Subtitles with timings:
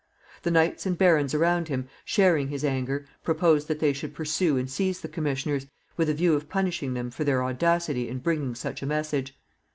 [0.41, 4.67] The knights and barons around him, sharing his anger, proposed that they should pursue and
[4.67, 8.81] seize the commissioners, with a view of punishing them for their audacity in bringing such
[8.81, 9.37] a message.